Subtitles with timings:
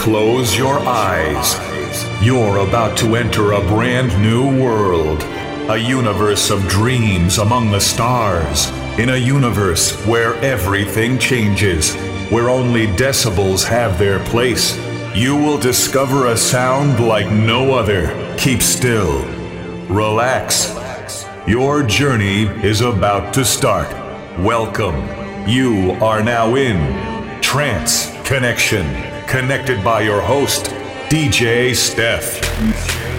[0.00, 1.58] close your eyes.
[2.24, 5.22] You're about to enter a brand new world.
[5.68, 8.70] A universe of dreams among the stars.
[8.98, 11.94] In a universe where everything changes.
[12.30, 14.74] Where only decibels have their place.
[15.14, 18.08] You will discover a sound like no other.
[18.38, 19.22] Keep still.
[19.86, 20.74] Relax.
[21.46, 23.90] Your journey is about to start.
[24.38, 24.96] Welcome.
[25.46, 27.10] You are now in
[27.42, 28.86] Trance Connection,
[29.30, 30.64] connected by your host,
[31.08, 33.09] DJ Steph.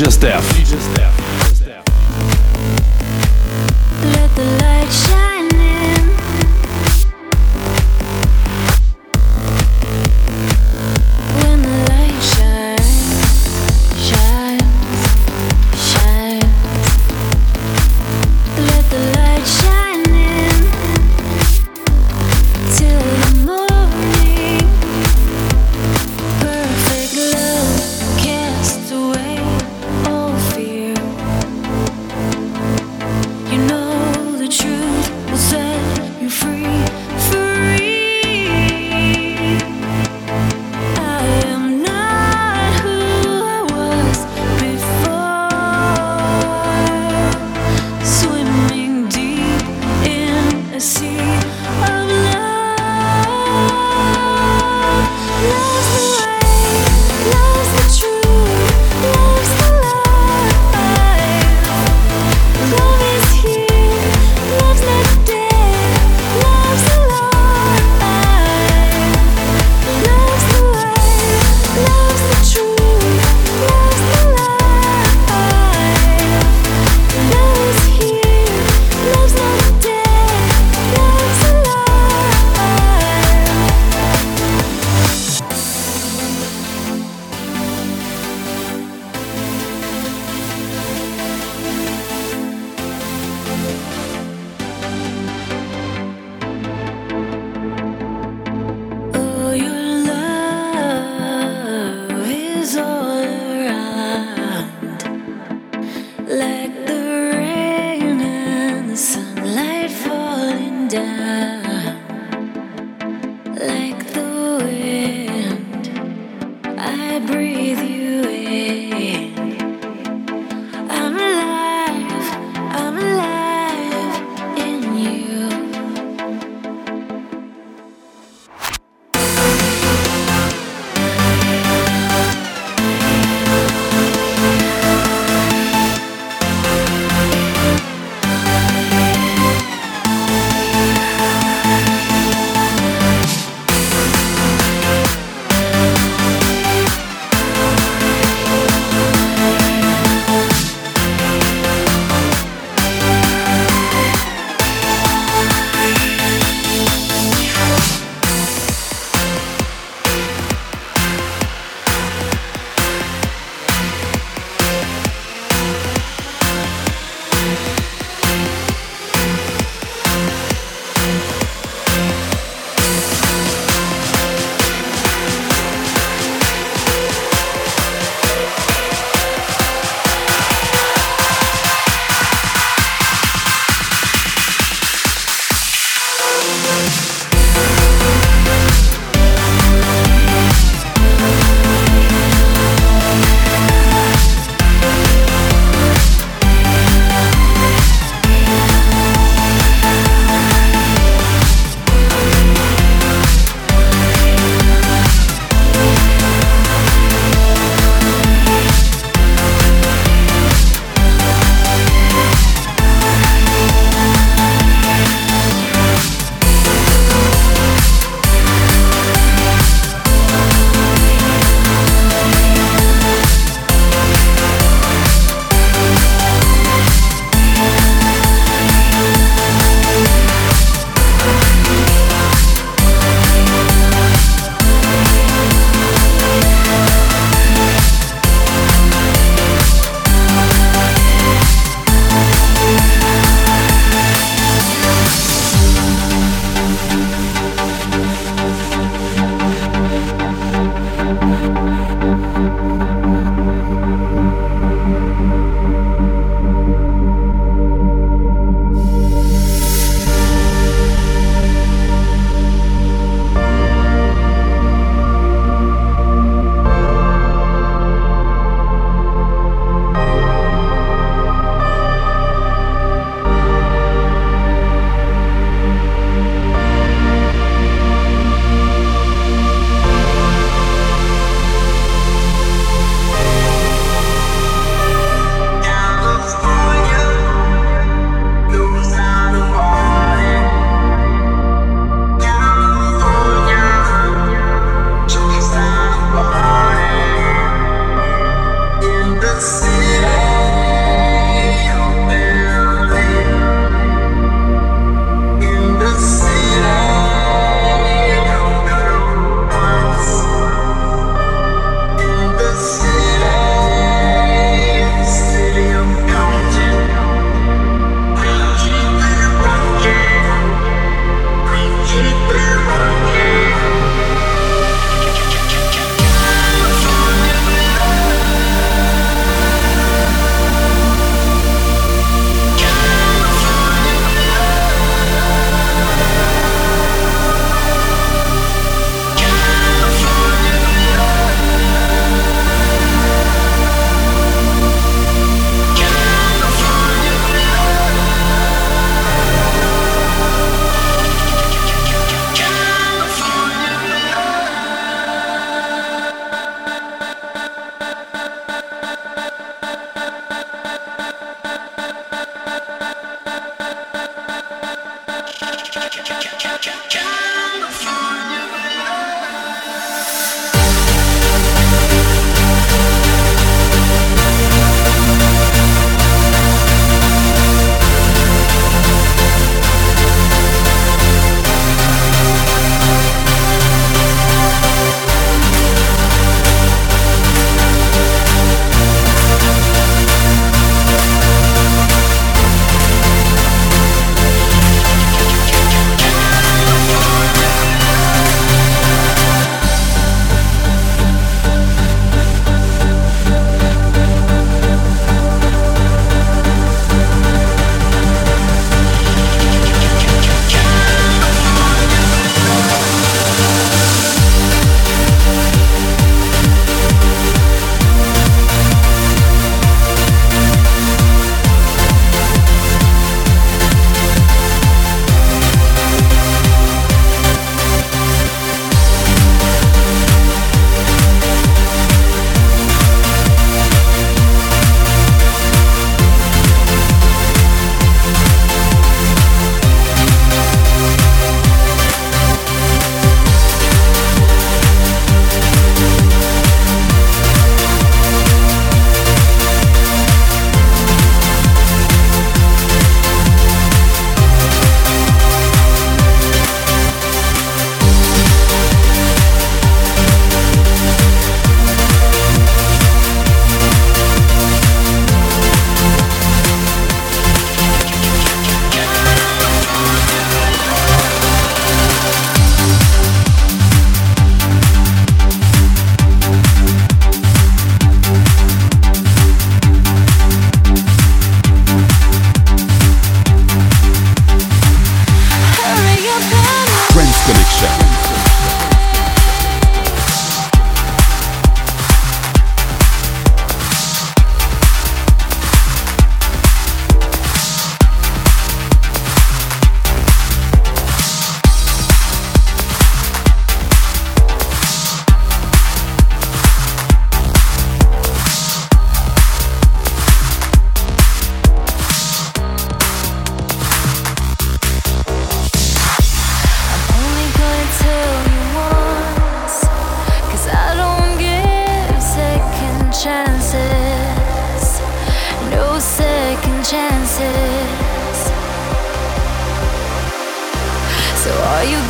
[0.00, 0.59] DJ Steph.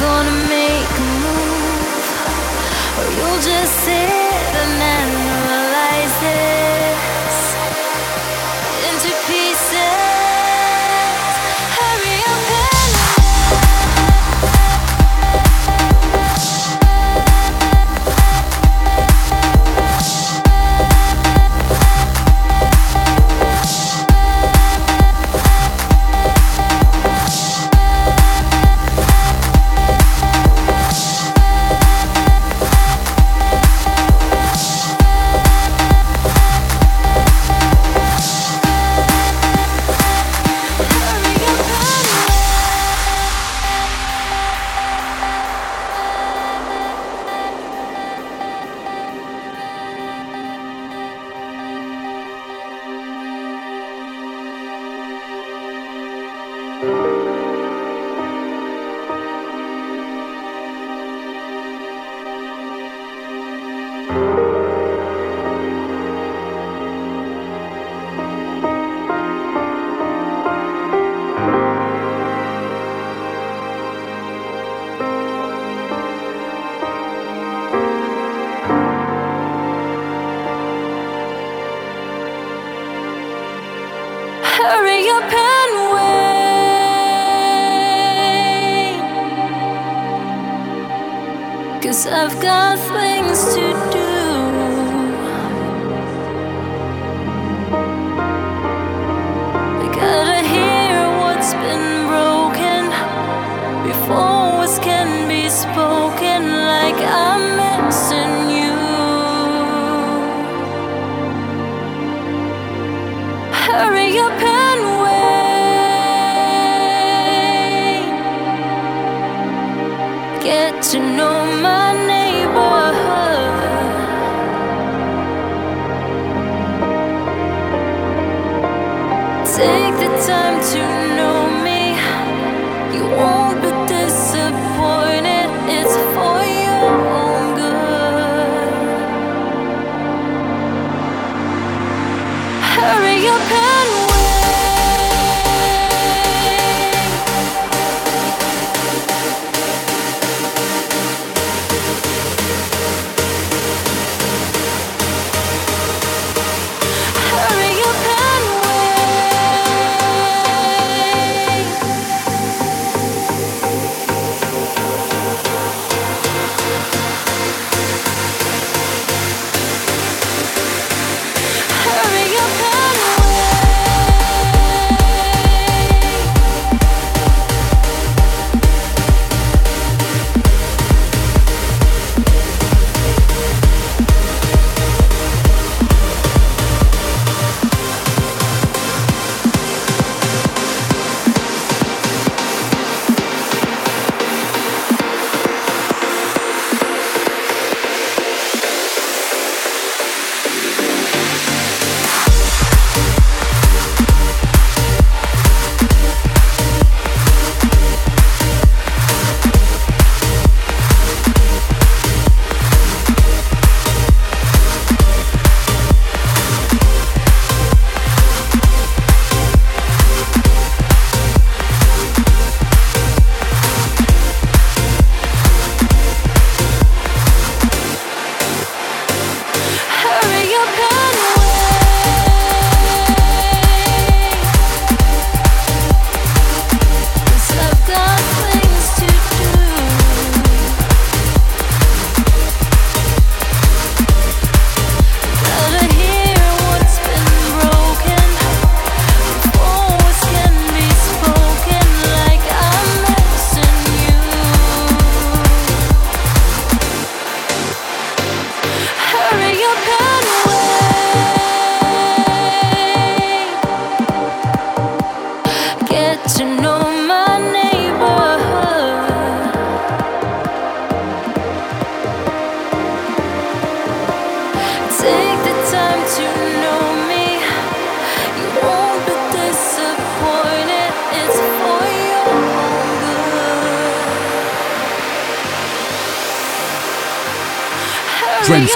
[0.00, 2.04] Gonna make a move?
[2.98, 4.19] Or you'll just sit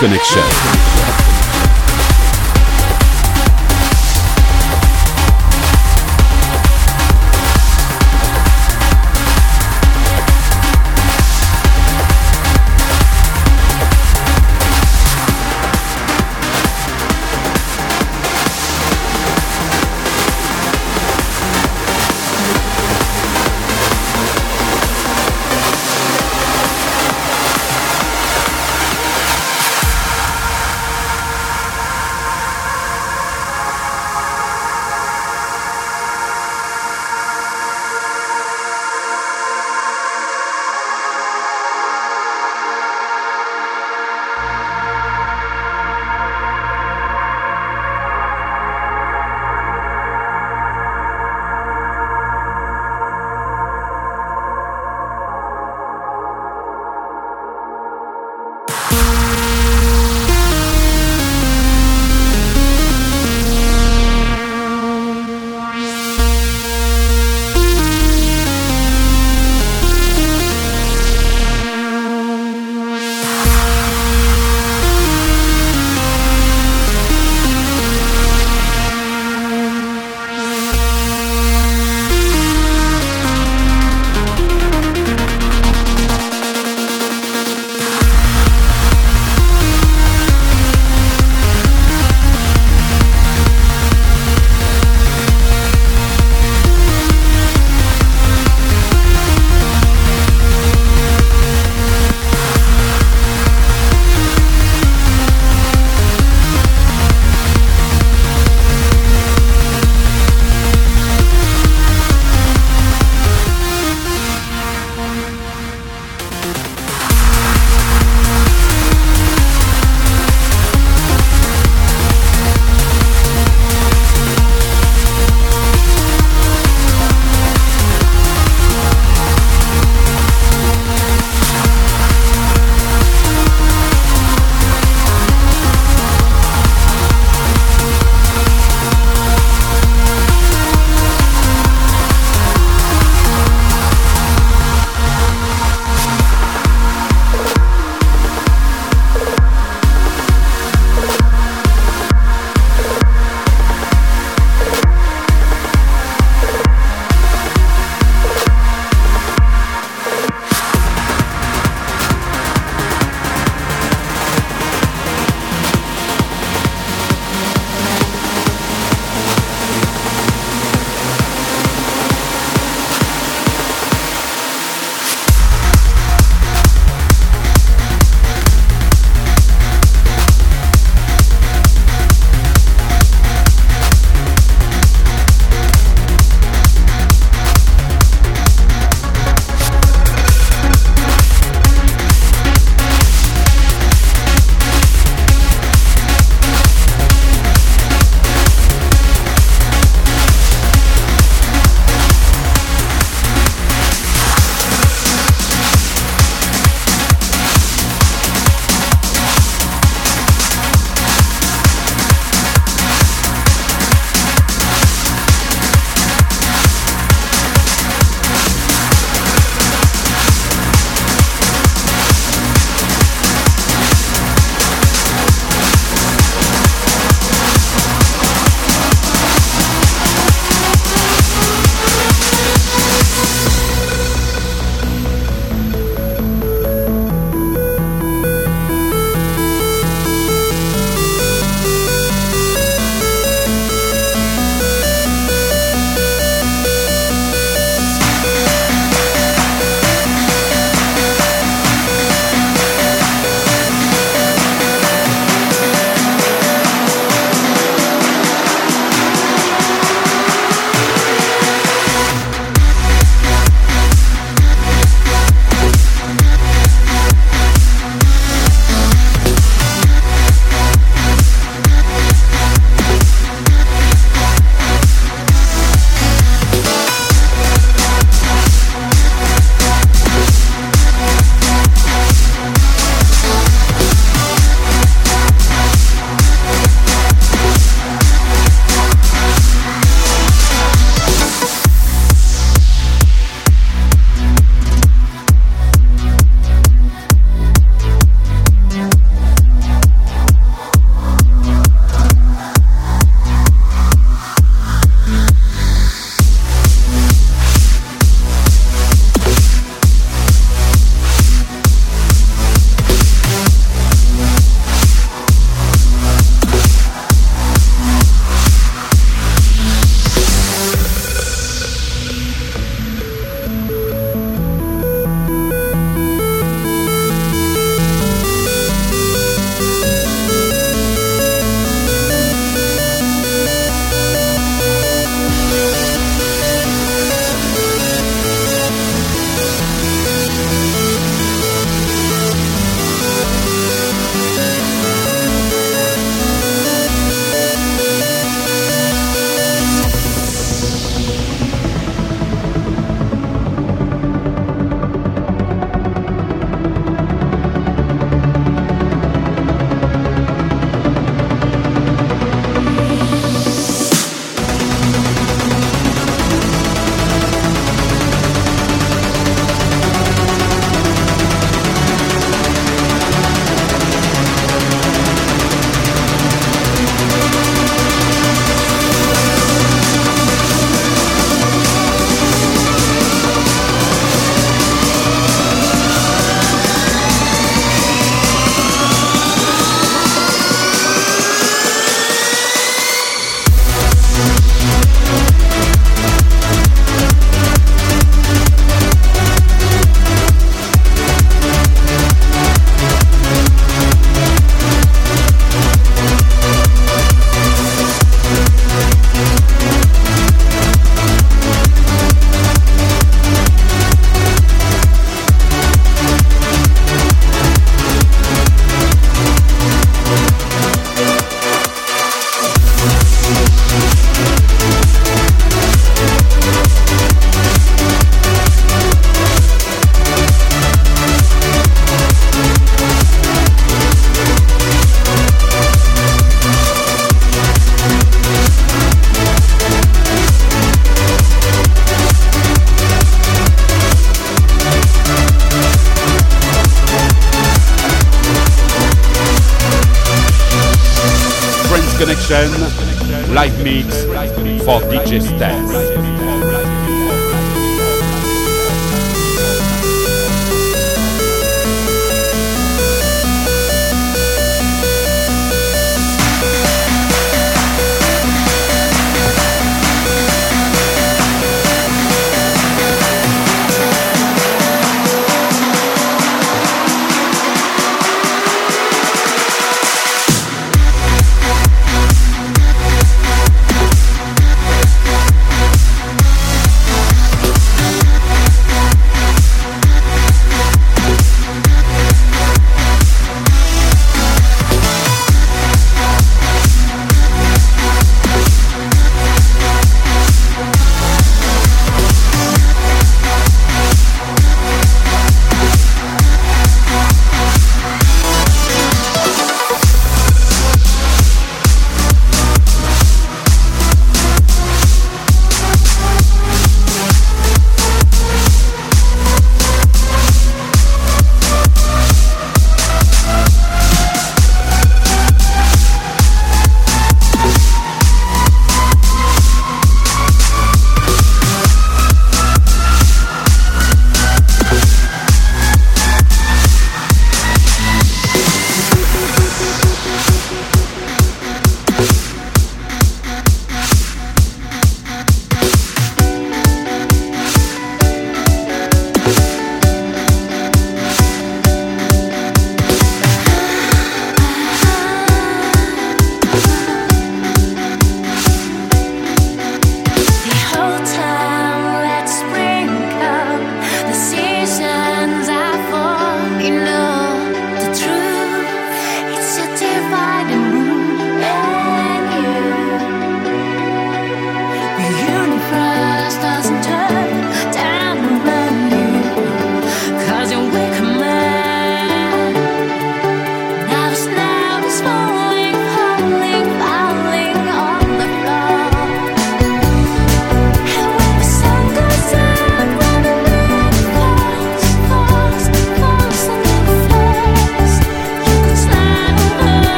[0.00, 0.49] Connection.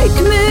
[0.00, 0.49] Take me